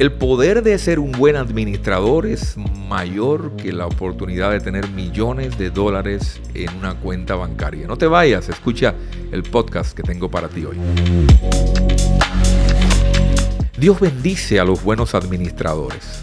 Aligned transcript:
El 0.00 0.12
poder 0.12 0.62
de 0.62 0.78
ser 0.78 0.98
un 0.98 1.12
buen 1.12 1.36
administrador 1.36 2.24
es 2.24 2.56
mayor 2.56 3.54
que 3.56 3.70
la 3.70 3.86
oportunidad 3.86 4.50
de 4.50 4.58
tener 4.58 4.88
millones 4.88 5.58
de 5.58 5.68
dólares 5.68 6.40
en 6.54 6.74
una 6.74 6.94
cuenta 6.94 7.34
bancaria. 7.34 7.86
No 7.86 7.98
te 7.98 8.06
vayas, 8.06 8.48
escucha 8.48 8.94
el 9.30 9.42
podcast 9.42 9.94
que 9.94 10.02
tengo 10.02 10.30
para 10.30 10.48
ti 10.48 10.64
hoy. 10.64 10.78
Dios 13.78 14.00
bendice 14.00 14.58
a 14.58 14.64
los 14.64 14.82
buenos 14.82 15.14
administradores. 15.14 16.22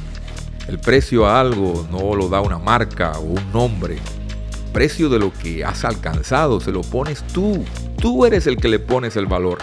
El 0.68 0.80
precio 0.80 1.28
a 1.28 1.40
algo 1.40 1.88
no 1.92 2.16
lo 2.16 2.30
da 2.30 2.42
una 2.42 2.58
marca 2.58 3.12
o 3.20 3.26
un 3.26 3.52
nombre. 3.54 3.94
El 3.94 4.72
precio 4.74 5.08
de 5.08 5.20
lo 5.20 5.32
que 5.32 5.64
has 5.64 5.86
alcanzado 5.86 6.60
se 6.60 6.72
lo 6.72 6.82
pones 6.82 7.22
tú. 7.28 7.64
Tú 8.02 8.26
eres 8.26 8.48
el 8.48 8.58
que 8.58 8.70
le 8.70 8.80
pones 8.80 9.16
el 9.18 9.28
valor. 9.28 9.60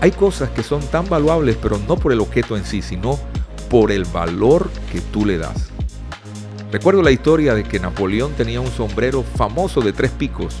Hay 0.00 0.12
cosas 0.12 0.48
que 0.48 0.62
son 0.62 0.80
tan 0.80 1.06
valuables, 1.10 1.58
pero 1.60 1.78
no 1.86 1.96
por 1.96 2.10
el 2.10 2.20
objeto 2.20 2.56
en 2.56 2.64
sí, 2.64 2.80
sino 2.80 3.20
por 3.70 3.92
el 3.92 4.04
valor 4.04 4.68
que 4.92 5.00
tú 5.00 5.24
le 5.24 5.38
das. 5.38 5.70
Recuerdo 6.72 7.02
la 7.02 7.12
historia 7.12 7.54
de 7.54 7.62
que 7.62 7.78
Napoleón 7.80 8.32
tenía 8.32 8.60
un 8.60 8.70
sombrero 8.70 9.22
famoso 9.22 9.80
de 9.80 9.92
tres 9.92 10.10
picos. 10.10 10.56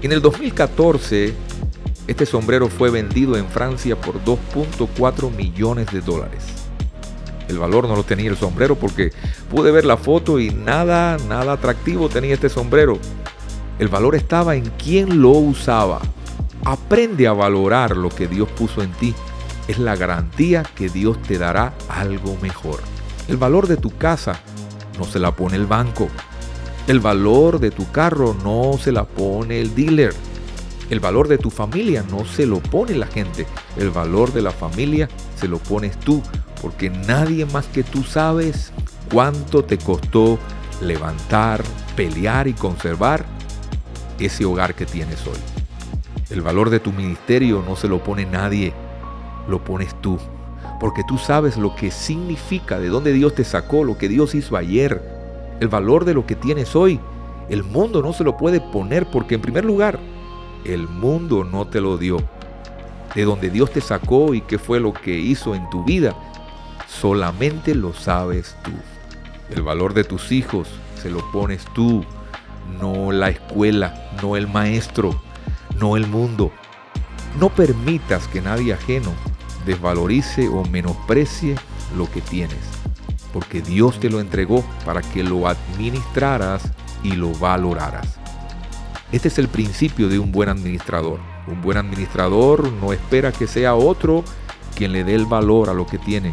En 0.00 0.12
el 0.12 0.22
2014, 0.22 1.34
este 2.06 2.26
sombrero 2.26 2.68
fue 2.68 2.90
vendido 2.90 3.36
en 3.36 3.46
Francia 3.48 4.00
por 4.00 4.24
2.4 4.24 5.34
millones 5.34 5.90
de 5.92 6.00
dólares. 6.00 6.44
El 7.48 7.58
valor 7.58 7.88
no 7.88 7.96
lo 7.96 8.04
tenía 8.04 8.30
el 8.30 8.36
sombrero 8.36 8.76
porque 8.76 9.10
pude 9.50 9.72
ver 9.72 9.84
la 9.84 9.96
foto 9.96 10.38
y 10.38 10.50
nada, 10.50 11.16
nada 11.28 11.54
atractivo 11.54 12.08
tenía 12.08 12.34
este 12.34 12.48
sombrero. 12.48 12.98
El 13.80 13.88
valor 13.88 14.14
estaba 14.14 14.54
en 14.54 14.70
quién 14.82 15.20
lo 15.22 15.30
usaba. 15.30 16.00
Aprende 16.64 17.26
a 17.26 17.32
valorar 17.32 17.96
lo 17.96 18.10
que 18.10 18.28
Dios 18.28 18.48
puso 18.50 18.82
en 18.82 18.92
ti 18.92 19.14
es 19.68 19.78
la 19.78 19.94
garantía 19.94 20.62
que 20.62 20.88
Dios 20.88 21.22
te 21.22 21.38
dará 21.38 21.74
algo 21.88 22.36
mejor. 22.40 22.80
El 23.28 23.36
valor 23.36 23.68
de 23.68 23.76
tu 23.76 23.96
casa 23.96 24.40
no 24.98 25.04
se 25.04 25.18
la 25.18 25.36
pone 25.36 25.56
el 25.56 25.66
banco. 25.66 26.08
El 26.86 27.00
valor 27.00 27.60
de 27.60 27.70
tu 27.70 27.90
carro 27.92 28.34
no 28.42 28.78
se 28.82 28.90
la 28.90 29.04
pone 29.04 29.60
el 29.60 29.74
dealer. 29.74 30.14
El 30.88 31.00
valor 31.00 31.28
de 31.28 31.36
tu 31.36 31.50
familia 31.50 32.02
no 32.10 32.24
se 32.24 32.46
lo 32.46 32.60
pone 32.60 32.94
la 32.96 33.06
gente. 33.06 33.46
El 33.76 33.90
valor 33.90 34.32
de 34.32 34.40
la 34.40 34.52
familia 34.52 35.08
se 35.36 35.46
lo 35.46 35.58
pones 35.58 36.00
tú, 36.00 36.22
porque 36.62 36.88
nadie 36.88 37.44
más 37.44 37.66
que 37.66 37.82
tú 37.82 38.02
sabes 38.02 38.72
cuánto 39.12 39.62
te 39.64 39.76
costó 39.76 40.38
levantar, 40.80 41.62
pelear 41.94 42.48
y 42.48 42.54
conservar 42.54 43.26
ese 44.18 44.46
hogar 44.46 44.74
que 44.74 44.86
tienes 44.86 45.26
hoy. 45.26 45.38
El 46.30 46.40
valor 46.40 46.70
de 46.70 46.80
tu 46.80 46.90
ministerio 46.92 47.62
no 47.66 47.76
se 47.76 47.88
lo 47.88 48.02
pone 48.02 48.24
nadie 48.24 48.72
lo 49.48 49.64
pones 49.64 49.94
tú. 50.00 50.18
Porque 50.80 51.02
tú 51.04 51.18
sabes 51.18 51.56
lo 51.56 51.74
que 51.74 51.90
significa, 51.90 52.78
de 52.78 52.88
dónde 52.88 53.12
Dios 53.12 53.34
te 53.34 53.44
sacó, 53.44 53.84
lo 53.84 53.98
que 53.98 54.08
Dios 54.08 54.34
hizo 54.34 54.56
ayer, 54.56 55.02
el 55.60 55.68
valor 55.68 56.04
de 56.04 56.14
lo 56.14 56.26
que 56.26 56.36
tienes 56.36 56.76
hoy. 56.76 57.00
El 57.48 57.64
mundo 57.64 58.02
no 58.02 58.12
se 58.12 58.24
lo 58.24 58.36
puede 58.36 58.60
poner 58.60 59.06
porque 59.10 59.34
en 59.36 59.40
primer 59.40 59.64
lugar, 59.64 59.98
el 60.64 60.86
mundo 60.86 61.44
no 61.44 61.66
te 61.66 61.80
lo 61.80 61.96
dio. 61.98 62.18
De 63.14 63.24
donde 63.24 63.50
Dios 63.50 63.72
te 63.72 63.80
sacó 63.80 64.34
y 64.34 64.42
qué 64.42 64.58
fue 64.58 64.80
lo 64.80 64.92
que 64.92 65.16
hizo 65.16 65.54
en 65.54 65.68
tu 65.70 65.82
vida, 65.84 66.14
solamente 66.86 67.74
lo 67.74 67.94
sabes 67.94 68.54
tú. 68.62 68.70
El 69.50 69.62
valor 69.62 69.94
de 69.94 70.04
tus 70.04 70.30
hijos 70.30 70.68
se 71.00 71.10
lo 71.10 71.18
pones 71.32 71.64
tú, 71.74 72.04
no 72.80 73.12
la 73.12 73.30
escuela, 73.30 74.10
no 74.22 74.36
el 74.36 74.46
maestro, 74.46 75.20
no 75.80 75.96
el 75.96 76.06
mundo. 76.06 76.52
No 77.38 77.50
permitas 77.50 78.26
que 78.28 78.40
nadie 78.40 78.72
ajeno 78.72 79.12
desvalorice 79.66 80.48
o 80.48 80.64
menosprecie 80.64 81.54
lo 81.96 82.10
que 82.10 82.20
tienes, 82.20 82.58
porque 83.32 83.60
Dios 83.60 84.00
te 84.00 84.10
lo 84.10 84.20
entregó 84.20 84.64
para 84.84 85.02
que 85.02 85.22
lo 85.22 85.46
administraras 85.46 86.62
y 87.02 87.12
lo 87.12 87.32
valoraras. 87.34 88.18
Este 89.12 89.28
es 89.28 89.38
el 89.38 89.48
principio 89.48 90.08
de 90.08 90.18
un 90.18 90.32
buen 90.32 90.48
administrador. 90.48 91.20
Un 91.46 91.62
buen 91.62 91.78
administrador 91.78 92.70
no 92.72 92.92
espera 92.92 93.32
que 93.32 93.46
sea 93.46 93.74
otro 93.74 94.24
quien 94.74 94.92
le 94.92 95.04
dé 95.04 95.14
el 95.14 95.26
valor 95.26 95.70
a 95.70 95.74
lo 95.74 95.86
que 95.86 95.98
tiene, 95.98 96.32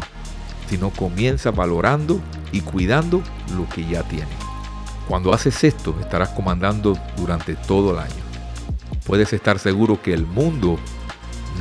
sino 0.68 0.90
comienza 0.90 1.50
valorando 1.50 2.20
y 2.52 2.60
cuidando 2.60 3.22
lo 3.56 3.68
que 3.68 3.86
ya 3.86 4.02
tiene. 4.02 4.28
Cuando 5.08 5.32
haces 5.32 5.64
esto, 5.64 5.94
estarás 6.00 6.30
comandando 6.30 6.98
durante 7.16 7.54
todo 7.54 7.92
el 7.92 7.98
año. 8.00 8.25
Puedes 9.06 9.32
estar 9.32 9.58
seguro 9.58 10.02
que 10.02 10.12
el 10.12 10.26
mundo 10.26 10.78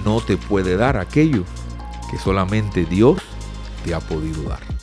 no 0.03 0.22
te 0.22 0.38
puede 0.38 0.78
dar 0.78 0.97
aquello 0.97 1.44
que 2.09 2.17
solamente 2.17 2.85
Dios 2.85 3.19
te 3.83 3.94
ha 3.94 4.00
podido 4.00 4.44
dar. 4.44 4.74